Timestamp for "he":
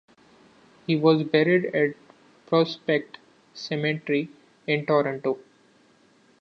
0.87-0.95